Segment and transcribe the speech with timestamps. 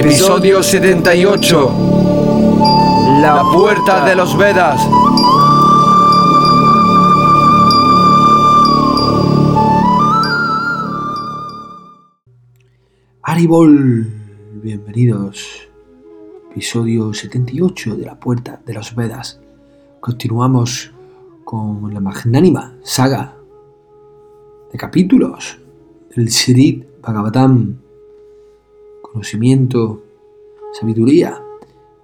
[0.00, 1.72] Episodio 78.
[3.20, 4.80] La puerta de los Vedas.
[13.20, 14.10] Aribol,
[14.62, 15.68] bienvenidos.
[16.50, 19.38] Episodio 78 de La Puerta de los Vedas.
[20.00, 20.92] Continuamos
[21.44, 23.36] con la magnánima saga
[24.72, 25.58] de capítulos
[26.16, 27.89] del Sri Bhagavatam.
[29.12, 30.02] Conocimiento,
[30.72, 31.42] sabiduría.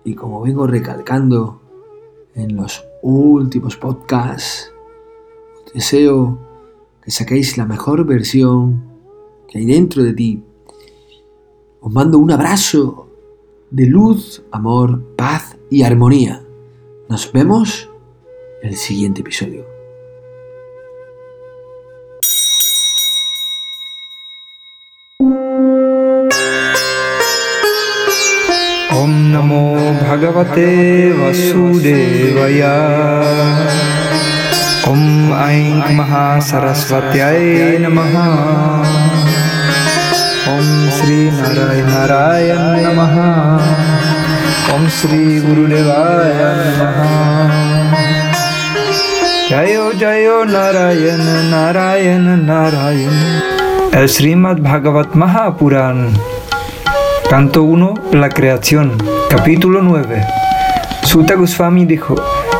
[0.04, 1.60] Y como vengo recalcando
[2.34, 4.72] en los últimos podcasts,
[5.74, 6.38] deseo
[7.02, 8.82] que saquéis la mejor versión
[9.48, 10.42] que hay dentro de ti.
[11.80, 13.08] Os mando un abrazo
[13.70, 16.42] de luz, amor, paz y armonía.
[17.08, 17.90] Nos vemos
[18.62, 19.65] en el siguiente episodio.
[30.16, 30.68] भगवते
[31.12, 32.62] वसुदेवय।
[34.88, 34.98] ॐ
[35.32, 38.14] ऐं महासरस्वत्यै नमः।
[40.54, 42.52] ॐ श्रीनारायणाय
[42.86, 43.16] नमः।
[44.74, 46.34] ॐ श्रीगुरुदेवाय
[46.78, 47.12] नमः।
[49.50, 53.42] जयो जयो नारायण नारायण Narayan.
[53.96, 56.16] Bhagavat Mahapuran
[57.28, 58.96] Canto 1, la creación,
[59.28, 60.24] capítulo 9.
[61.02, 62.14] Sutta Goswami dijo,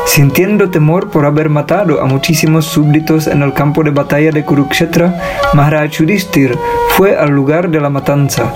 [0.05, 5.17] sintiendo temor por haber matado a muchísimos súbditos en el campo de batalla de Kurukshetra,
[5.53, 6.57] Maharaj Yudhishthir
[6.89, 8.53] fue al lugar de la matanza.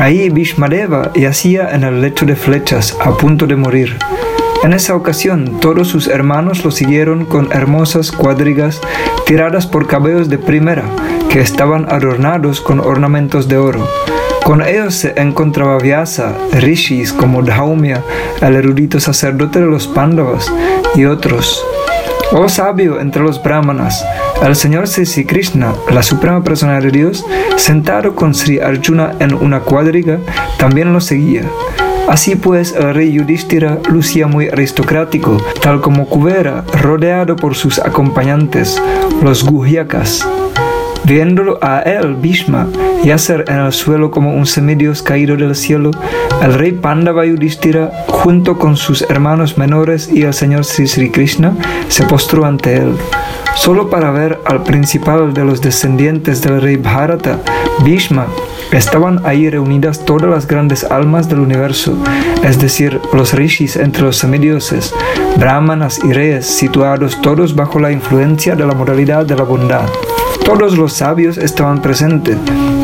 [0.00, 3.98] Ahí Bhishmadeva yacía en el lecho de flechas, a punto de morir.
[4.62, 8.80] En esa ocasión, todos sus hermanos lo siguieron con hermosas cuadrigas
[9.26, 10.84] tiradas por cabellos de primera,
[11.28, 13.86] que estaban adornados con ornamentos de oro.
[14.44, 18.02] Con ellos se encontraba Vyasa, rishis como Dhaumya,
[18.40, 20.52] el erudito sacerdote de los Pándavas,
[20.96, 21.64] y otros.
[22.32, 24.04] Oh sabio entre los brahmanas,
[24.42, 27.24] el señor Sri Krishna, la suprema persona de Dios,
[27.56, 30.18] sentado con Sri Arjuna en una cuadriga,
[30.58, 31.44] también lo seguía.
[32.08, 38.82] Así pues, el rey Yudhishthira lucía muy aristocrático, tal como Kuvera, rodeado por sus acompañantes,
[39.22, 40.26] los Guhyakas.
[41.04, 42.68] Viéndolo a él, Bhishma,
[43.04, 45.90] yacer en el suelo como un semidios caído del cielo,
[46.42, 51.54] el rey Pandava Yudhishthira, junto con sus hermanos menores y el señor Sri Sri Krishna,
[51.88, 52.96] se postró ante él.
[53.56, 57.38] Solo para ver al principal de los descendientes del rey Bharata,
[57.84, 58.26] Bhishma,
[58.70, 61.96] estaban ahí reunidas todas las grandes almas del universo,
[62.42, 64.94] es decir, los rishis entre los semidioses,
[65.36, 69.88] brahmanas y reyes situados todos bajo la influencia de la moralidad de la bondad.
[70.44, 72.36] Todos los sabios estaban presentes,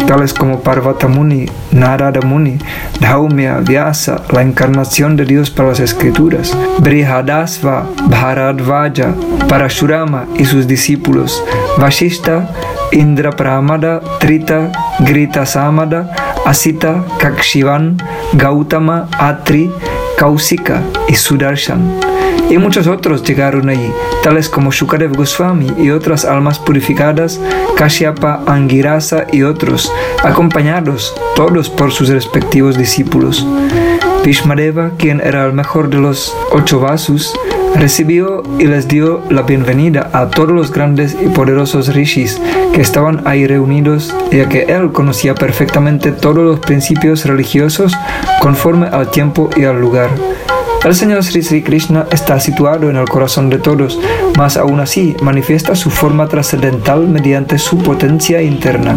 [0.06, 2.58] tales como Parvata Muni, Narada Muni,
[3.00, 9.14] Dhaumya, Vyasa, la encarnación de Dios para las escrituras, Brihadasva, Bharadvaja,
[9.48, 11.42] Parashurama y sus discípulos,
[11.78, 12.48] Vashishta,
[12.92, 16.10] Indra Pramada, Trita, Grita Samada,
[16.46, 17.98] Asita, Kakshivan,
[18.34, 19.70] Gautama, Atri,
[20.16, 22.17] Kausika y Sudarshan
[22.50, 23.90] y muchos otros llegaron allí,
[24.22, 27.40] tales como Shukadev Goswami y otras almas purificadas,
[27.76, 33.46] Kashyapa, Angirasa y otros, acompañados todos por sus respectivos discípulos.
[34.24, 37.34] Bhishmadeva, quien era el mejor de los ocho vasus,
[37.74, 42.40] recibió y les dio la bienvenida a todos los grandes y poderosos rishis
[42.72, 47.96] que estaban ahí reunidos, ya que él conocía perfectamente todos los principios religiosos
[48.40, 50.10] conforme al tiempo y al lugar.
[50.84, 53.98] El Señor Sri Sri Krishna está situado en el corazón de todos,
[54.36, 58.96] mas aún así manifiesta su forma trascendental mediante su potencia interna.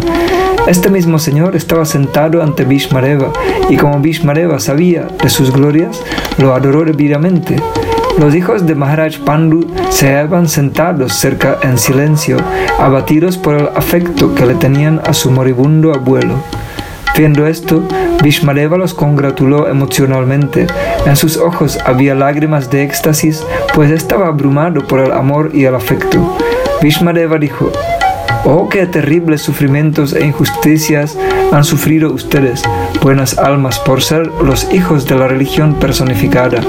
[0.66, 3.32] Este mismo Señor estaba sentado ante Bhishmareva
[3.68, 6.00] y como Bhishmareva sabía de sus glorias,
[6.38, 7.56] lo adoró debidamente.
[8.18, 12.36] Los hijos de Maharaj Pandu se hallaban sentados cerca en silencio,
[12.78, 16.36] abatidos por el afecto que le tenían a su moribundo abuelo.
[17.16, 17.82] Viendo esto,
[18.22, 20.66] Bhishmadeva los congratuló emocionalmente.
[21.04, 23.44] En sus ojos había lágrimas de éxtasis,
[23.74, 26.36] pues estaba abrumado por el amor y el afecto.
[26.80, 27.70] Bhishmadeva dijo,
[28.44, 31.16] Oh, qué terribles sufrimientos e injusticias
[31.52, 32.62] han sufrido ustedes,
[33.00, 36.60] buenas almas, por ser los hijos de la religión personificada.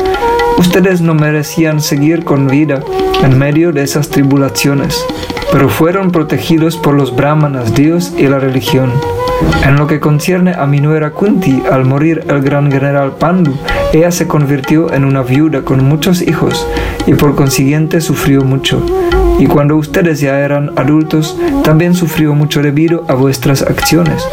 [0.57, 2.81] Ustedes no merecían seguir con vida
[3.23, 5.03] en medio de esas tribulaciones,
[5.51, 8.91] pero fueron protegidos por los brahmanas, Dios y la religión.
[9.65, 13.53] En lo que concierne a mi nuera Kunti, al morir el gran general Pandu,
[13.93, 16.67] ella se convirtió en una viuda con muchos hijos
[17.05, 18.83] y por consiguiente sufrió mucho.
[19.39, 24.27] Y cuando ustedes ya eran adultos, también sufrió mucho debido a vuestras acciones.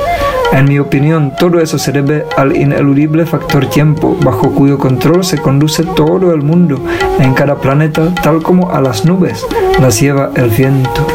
[0.52, 5.38] En mi opinión, todo eso se debe al ineludible factor tiempo, bajo cuyo control se
[5.38, 6.80] conduce todo el mundo
[7.20, 9.46] en cada planeta, tal como a las nubes
[9.80, 11.06] las lleva el viento.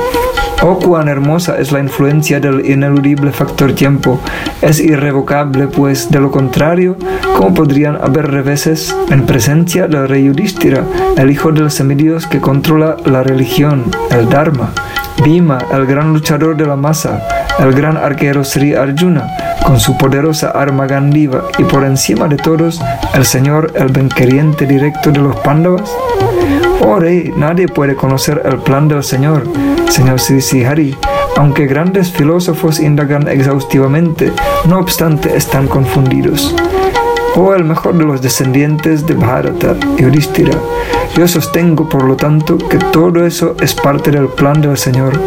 [0.62, 4.20] Oh, cuán hermosa es la influencia del ineludible factor tiempo.
[4.62, 6.98] Es irrevocable, pues de lo contrario,
[7.36, 10.84] ¿cómo podrían haber reveses en presencia del rey Yudhishthira,
[11.18, 14.72] el hijo del semidios que controla la religión, el Dharma?
[15.24, 17.22] Bhima, el gran luchador de la masa,
[17.60, 19.28] el gran arquero Sri Arjuna,
[19.66, 22.82] con su poderosa arma Gandiva y por encima de todos,
[23.14, 25.90] el Señor, el benqueriente directo de los Pándavas?
[26.82, 29.44] Oh rey, nadie puede conocer el plan del Señor,
[29.90, 30.96] Señor Sri Srihari,
[31.38, 34.32] aunque grandes filósofos indagan exhaustivamente,
[34.68, 36.56] no obstante están confundidos.
[37.36, 40.58] Oh el mejor de los descendientes de Bharata, Yudhishthira,
[41.16, 45.20] yo sostengo por lo tanto que todo eso es parte del plan del Señor.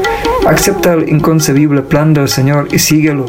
[0.48, 3.26] Acepta el inconcebible plan del Señor y síguelo.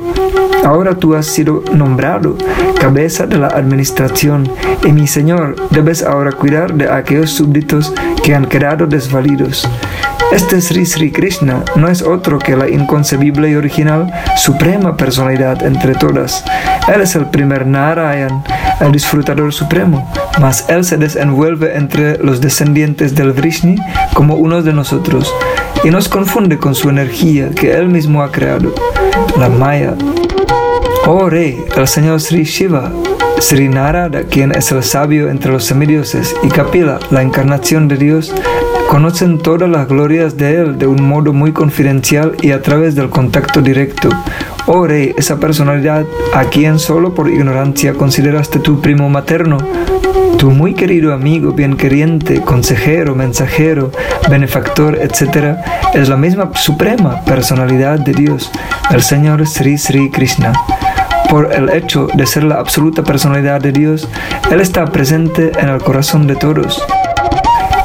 [0.63, 2.37] Ahora tú has sido nombrado
[2.79, 4.49] cabeza de la administración
[4.85, 7.93] y mi Señor debes ahora cuidar de aquellos súbditos
[8.23, 9.69] que han quedado desvalidos.
[10.31, 15.95] Este Sri Sri Krishna no es otro que la inconcebible y original suprema personalidad entre
[15.95, 16.45] todas.
[16.87, 18.43] Él es el primer Narayan,
[18.79, 23.75] el disfrutador supremo, mas él se desenvuelve entre los descendientes del Vrishni
[24.13, 25.33] como uno de nosotros
[25.83, 28.73] y nos confunde con su energía que él mismo ha creado,
[29.37, 29.95] la Maya.
[31.05, 32.91] Oh Rey, el Señor Sri Shiva,
[33.39, 38.33] Sri Narada, quien es el sabio entre los semidioses, y Kapila, la encarnación de Dios,
[38.89, 43.09] conocen todas las glorias de Él de un modo muy confidencial y a través del
[43.09, 44.09] contacto directo.
[44.65, 49.57] Oh Rey, esa personalidad a quien solo por ignorancia consideraste tu primo materno,
[50.37, 53.91] tu muy querido amigo, bien queriente, consejero, mensajero,
[54.29, 55.57] benefactor, etc.,
[55.93, 58.51] es la misma suprema personalidad de Dios,
[58.91, 60.53] el Señor Sri Sri Krishna.
[61.29, 64.07] Por el hecho de ser la absoluta personalidad de Dios,
[64.51, 66.83] Él está presente en el corazón de todos.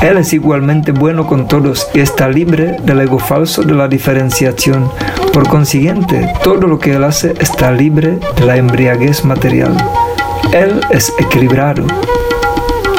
[0.01, 4.91] Él es igualmente bueno con todos y está libre del ego falso de la diferenciación.
[5.33, 9.77] Por consiguiente, todo lo que Él hace está libre de la embriaguez material.
[10.53, 11.87] Él es equilibrado.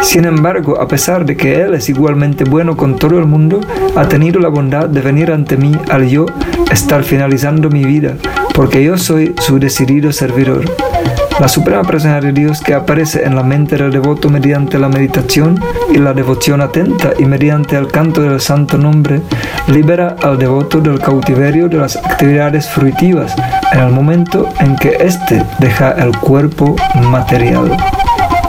[0.01, 3.59] Sin embargo, a pesar de que Él es igualmente bueno con todo el mundo,
[3.95, 6.25] ha tenido la bondad de venir ante mí al yo
[6.71, 8.15] estar finalizando mi vida,
[8.53, 10.63] porque yo soy su decidido servidor.
[11.39, 15.59] La suprema presencia de Dios que aparece en la mente del devoto mediante la meditación
[15.93, 19.21] y la devoción atenta y mediante el canto del santo nombre
[19.67, 23.35] libera al devoto del cautiverio de las actividades fruitivas
[23.73, 26.77] en el momento en que éste deja el cuerpo
[27.11, 27.75] material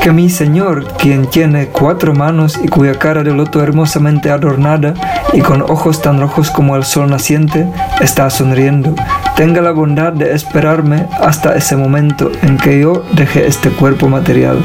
[0.06, 4.94] que mi Señor, quien tiene cuatro manos y cuya cara de loto hermosamente adornada
[5.32, 7.66] y con ojos tan rojos como el sol naciente,
[8.00, 8.94] está sonriendo,
[9.34, 14.60] tenga la bondad de esperarme hasta ese momento en que yo deje este cuerpo material.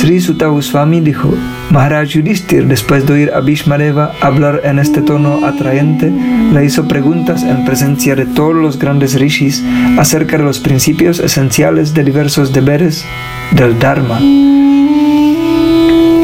[0.00, 1.34] Sri Sutta Goswami dijo,
[1.68, 7.42] Maharaj Yudhishthir, después de oír a Bhishmareva hablar en este tono atraente, le hizo preguntas
[7.42, 9.62] en presencia de todos los grandes rishis
[9.98, 13.04] acerca de los principios esenciales de diversos deberes
[13.50, 14.18] del Dharma.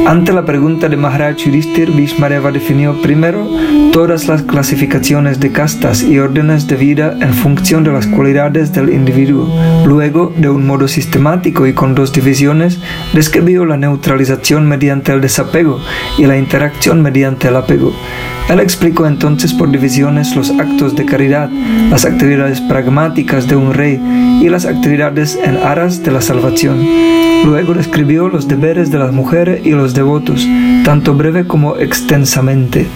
[0.07, 3.45] Ante la pregunta de Maharaj Yudhishthir, Bhishmareva definió primero
[3.93, 8.91] todas las clasificaciones de castas y órdenes de vida en función de las cualidades del
[8.91, 9.49] individuo.
[9.85, 12.79] Luego, de un modo sistemático y con dos divisiones,
[13.15, 15.81] describió la neutralización mediante el desapego
[16.17, 17.93] y la interacción mediante el apego.
[18.49, 21.51] Él explicó entonces por divisiones los actos de caridad,
[21.91, 24.01] las actividades pragmáticas de un rey
[24.41, 26.79] y las actividades en aras de la salvación.
[27.45, 30.47] Luego describió los deberes de las mujeres y los devotos,
[30.85, 32.87] tanto breve como extensamente.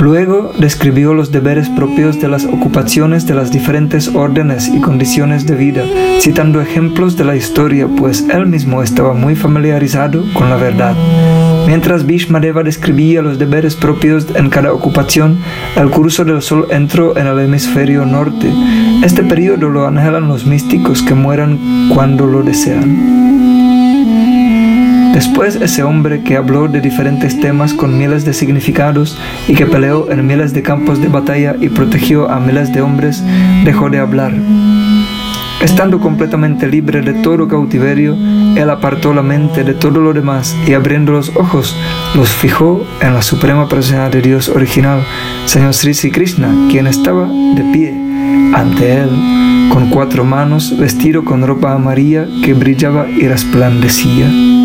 [0.00, 5.54] Luego describió los deberes propios de las ocupaciones de las diferentes órdenes y condiciones de
[5.54, 5.84] vida,
[6.20, 10.96] citando ejemplos de la historia, pues él mismo estaba muy familiarizado con la verdad.
[11.66, 15.38] Mientras Bhishmadeva describía los deberes propios en cada ocupación,
[15.76, 18.52] el curso del sol entró en el hemisferio norte.
[19.02, 23.83] Este periodo lo anhelan los místicos que mueran cuando lo desean.
[25.14, 29.16] Después ese hombre que habló de diferentes temas con miles de significados
[29.46, 33.22] y que peleó en miles de campos de batalla y protegió a miles de hombres,
[33.64, 34.32] dejó de hablar.
[35.60, 38.16] Estando completamente libre de todo cautiverio,
[38.56, 41.76] él apartó la mente de todo lo demás y abriendo los ojos,
[42.16, 45.00] los fijó en la suprema presencia de Dios original,
[45.46, 47.94] Señor Sri Sri Krishna, quien estaba de pie
[48.52, 49.10] ante él,
[49.72, 54.63] con cuatro manos, vestido con ropa amarilla que brillaba y resplandecía.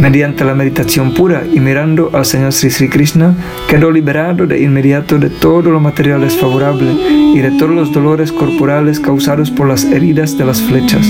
[0.00, 3.34] Mediante la meditación pura y mirando al Señor Sri Sri Krishna,
[3.68, 6.92] quedó liberado de inmediato de todo lo material desfavorable
[7.34, 11.06] y de todos los dolores corporales causados por las heridas de las flechas.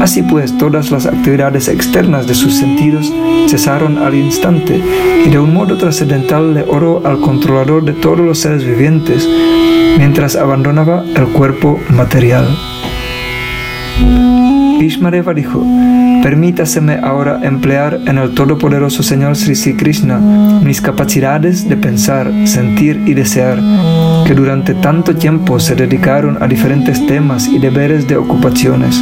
[0.00, 3.12] Así pues, todas las actividades externas de sus sentidos
[3.48, 4.80] cesaron al instante
[5.24, 9.28] y de un modo trascendental le oró al controlador de todos los seres vivientes
[9.98, 12.46] mientras abandonaba el cuerpo material.
[14.82, 15.64] Bhishmareva dijo,
[16.24, 23.00] permítaseme ahora emplear en el todopoderoso Señor Sri Sri Krishna mis capacidades de pensar, sentir
[23.06, 23.60] y desear,
[24.26, 29.00] que durante tanto tiempo se dedicaron a diferentes temas y deberes de ocupaciones.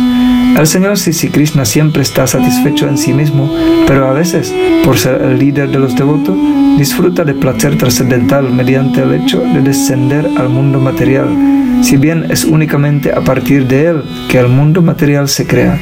[0.58, 3.50] El Señor Sri Krishna siempre está satisfecho en sí mismo,
[3.87, 4.52] pero a veces,
[4.84, 6.37] por ser el líder de los devotos,
[6.76, 11.28] disfruta de placer trascendental mediante el hecho de descender al mundo material,
[11.82, 15.78] si bien es únicamente a partir de él que el mundo material se crea.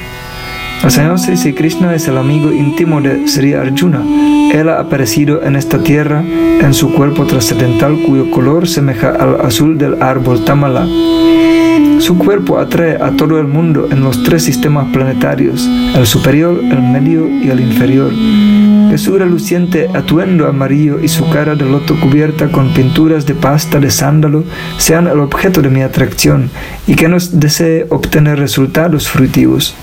[0.83, 4.03] El Señor Sri Krishna es el amigo íntimo de Sri Arjuna.
[4.53, 9.77] Él ha aparecido en esta tierra en su cuerpo trascendental cuyo color semeja al azul
[9.77, 10.87] del árbol Tamala
[12.01, 16.81] su cuerpo atrae a todo el mundo en los tres sistemas planetarios, el superior, el
[16.81, 18.13] medio y el inferior.
[18.99, 23.93] Su reluciente atuendo amarillo y su cara de loto cubierta con pinturas de pasta de
[23.93, 24.43] sándalo
[24.77, 26.51] sean el objeto de mi atracción
[26.85, 29.77] y que nos desee obtener resultados fruitivos.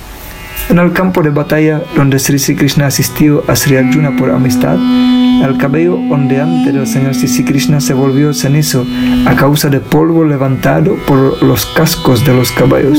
[0.68, 4.76] En el campo de batalla donde Sri Sri Krishna asistió a Sri Arjuna por amistad,
[4.76, 8.84] el cabello ondeante del señor Sri Krishna se volvió cenizo
[9.26, 12.98] a causa de polvo levantado por los cascos de los caballos.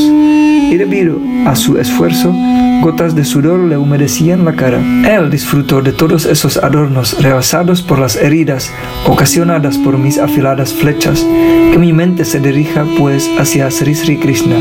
[0.70, 2.34] Y debido a su esfuerzo,
[2.82, 4.80] gotas de sudor le humedecían la cara.
[5.08, 8.72] Él disfrutó de todos esos adornos realzados por las heridas
[9.06, 11.26] ocasionadas por mis afiladas flechas.
[11.72, 14.56] Que mi mente se dirija pues hacia Sri Sri Krishna.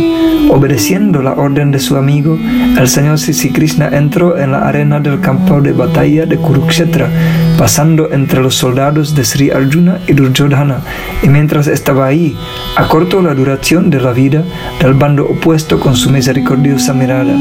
[0.51, 2.39] Obedeciendo la orden de su amigo,
[2.79, 7.09] el señor Sri Krishna entró en la arena del campo de batalla de Kurukshetra
[7.57, 10.81] pasando entre los soldados de Sri Arjuna y Duryodhana,
[11.23, 12.37] y mientras estaba ahí,
[12.77, 14.45] acortó la duración de la vida
[14.81, 17.35] del bando opuesto con su misericordiosa mirada.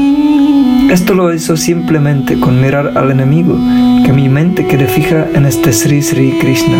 [0.90, 3.58] Esto lo hizo simplemente con mirar al enemigo,
[4.04, 6.76] que mi mente quede fija en este Sri Sri Krishna.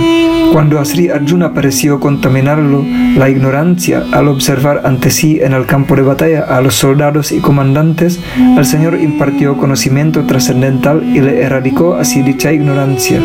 [0.53, 2.85] Cuando a Sri Arjuna pareció contaminarlo
[3.17, 7.41] la ignorancia al observar ante sí en el campo de batalla a los soldados y
[7.41, 8.21] comandantes,
[8.57, 13.21] el Señor impartió conocimiento trascendental y le erradicó así dicha ignorancia.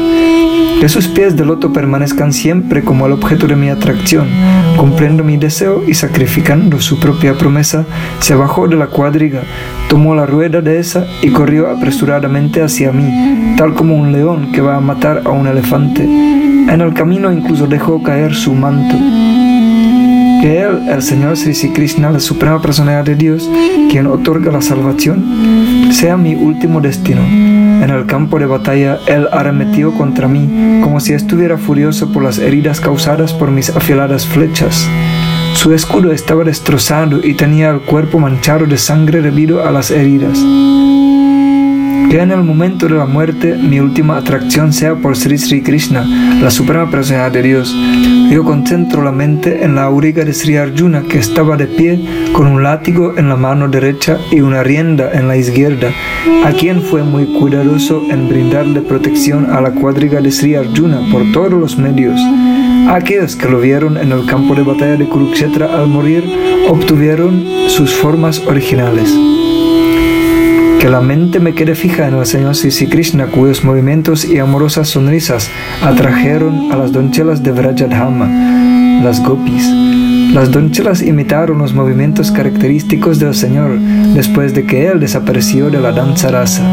[0.79, 4.27] Que sus pies de loto permanezcan siempre como el objeto de mi atracción.
[4.77, 7.85] Cumpliendo mi deseo y sacrificando su propia promesa,
[8.19, 9.41] se bajó de la cuadriga,
[9.89, 14.61] tomó la rueda de esa y corrió apresuradamente hacia mí, tal como un león que
[14.61, 16.03] va a matar a un elefante.
[16.03, 18.95] En el camino incluso dejó caer su manto.
[20.41, 23.49] Que Él, el Señor Sri Krishna, la suprema personalidad de Dios,
[23.89, 27.21] quien otorga la salvación, sea mi último destino.
[27.21, 32.39] En el campo de batalla, Él arremetió contra mí como si estuviera furioso por las
[32.39, 34.87] heridas causadas por mis afiladas flechas.
[35.53, 40.39] Su escudo estaba destrozado y tenía el cuerpo manchado de sangre debido a las heridas
[42.11, 46.03] que en el momento de la muerte mi última atracción sea por Sri Sri Krishna,
[46.41, 47.73] la suprema personalidad de Dios.
[48.29, 52.01] Yo concentro la mente en la auriga de Sri Arjuna que estaba de pie
[52.33, 55.93] con un látigo en la mano derecha y una rienda en la izquierda,
[56.43, 61.31] a quien fue muy cuidadoso en brindarle protección a la cuadriga de Sri Arjuna por
[61.31, 62.19] todos los medios.
[62.89, 66.25] Aquellos que lo vieron en el campo de batalla de Kurukshetra al morir
[66.67, 69.15] obtuvieron sus formas originales
[70.81, 74.89] que la mente me quede fija en el Señor Sisi Krishna, cuyos movimientos y amorosas
[74.89, 75.51] sonrisas
[75.83, 78.25] atrajeron a las doncellas de Vrajadhama,
[79.03, 79.63] las gopis.
[80.33, 83.77] Las doncellas imitaron los movimientos característicos del Señor
[84.15, 86.63] después de que Él desapareció de la danza rasa.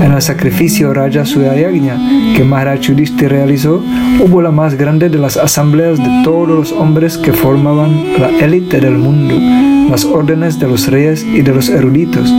[0.00, 1.98] En el sacrificio Raja Suyayagnya
[2.34, 2.80] que Maharaj
[3.18, 3.82] realizó,
[4.24, 8.80] hubo la más grande de las asambleas de todos los hombres que formaban la élite
[8.80, 9.34] del mundo,
[9.90, 12.30] las órdenes de los reyes y de los eruditos,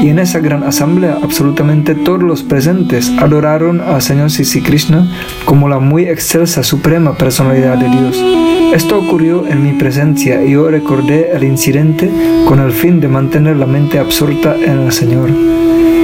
[0.00, 5.08] y en esa gran asamblea absolutamente todos los presentes adoraron al Señor Sisi Krishna
[5.44, 8.24] como la muy excelsa suprema personalidad de Dios.
[8.72, 12.10] Esto ocurrió en mi presencia y yo recordé el incidente
[12.46, 15.30] con el fin de mantener la mente absorta en el Señor.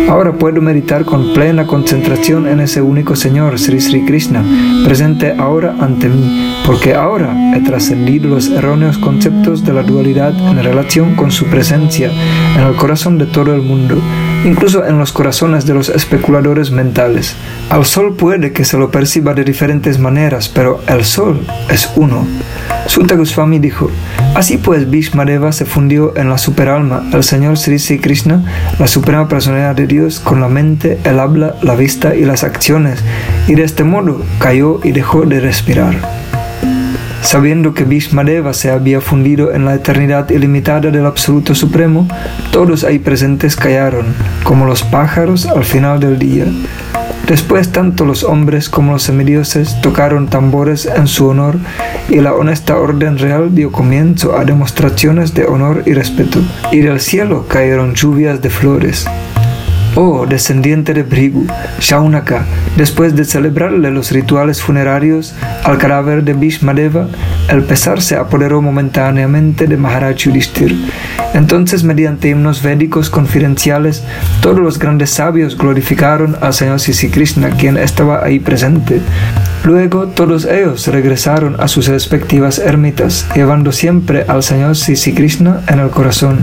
[0.08, 4.44] Ahora puedo meditar con plena concentración en ese único Señor, Sri Sri Krishna,
[4.84, 10.62] presente ahora ante mí, porque ahora he trascendido los erróneos conceptos de la dualidad en
[10.62, 12.11] relación con su presencia
[12.56, 13.99] en el corazón de todo el mundo,
[14.44, 17.37] incluso en los corazones de los especuladores mentales.
[17.68, 22.26] Al sol puede que se lo perciba de diferentes maneras, pero el sol es uno.
[22.87, 23.90] Sutta Goswami dijo,
[24.35, 28.42] así pues Bhishmadeva se fundió en la superalma, el Señor Sri Sri Krishna,
[28.78, 33.02] la suprema personalidad de Dios, con la mente, el habla, la vista y las acciones,
[33.47, 36.24] y de este modo cayó y dejó de respirar.
[37.25, 42.07] Sabiendo que Bhishmadeva se había fundido en la eternidad ilimitada del Absoluto Supremo,
[42.52, 44.14] todos ahí presentes callaron,
[44.45, 46.45] como los pájaros al final del día.
[47.26, 51.57] Después tanto los hombres como los semidioses tocaron tambores en su honor
[52.11, 56.40] y la honesta orden real dio comienzo a demostraciones de honor y respeto,
[56.73, 59.07] y del cielo cayeron lluvias de flores.
[59.96, 61.46] Oh descendiente de Brigu,
[61.78, 62.44] Shaunaka,
[62.76, 67.06] después de celebrarle los rituales funerarios al cadáver de Bhishmadeva,
[67.48, 70.74] el pesar se apoderó momentáneamente de Maharaj Yudhishthir.
[71.32, 74.02] Entonces, mediante himnos védicos confidenciales,
[74.40, 79.00] todos los grandes sabios glorificaron al Señor Sisi Krishna, quien estaba ahí presente.
[79.62, 85.78] Luego todos ellos regresaron a sus respectivas ermitas, llevando siempre al Señor Sisi Krishna en
[85.78, 86.40] el corazón.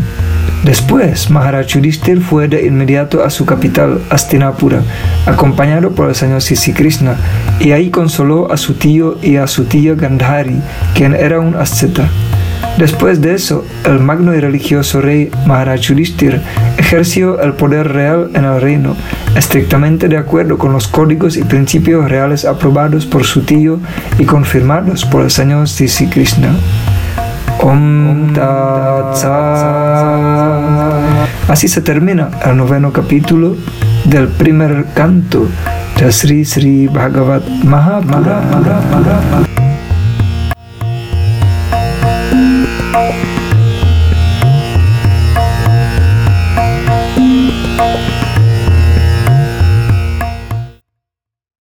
[0.63, 4.83] Después, Maharaj Yudhishthir fue de inmediato a su capital, Astinapura,
[5.25, 7.15] acompañado por el señor Sisi Krishna,
[7.59, 10.61] y ahí consoló a su tío y a su tía Gandhari,
[10.93, 12.07] quien era un asceta.
[12.77, 16.41] Después de eso, el magno y religioso rey Maharaj Yudhishthir
[16.77, 18.95] ejerció el poder real en el reino,
[19.35, 23.79] estrictamente de acuerdo con los códigos y principios reales aprobados por su tío
[24.19, 26.55] y confirmados por el señor Sisi Krishna.
[27.59, 28.33] Om
[31.47, 33.55] Así se termina el noveno capítulo
[34.05, 35.47] del primer canto
[35.99, 39.51] de Sri Sri Bhagavat Mahapurana.